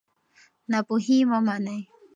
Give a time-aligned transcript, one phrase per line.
[0.69, 1.81] ناپوهي مه منئ.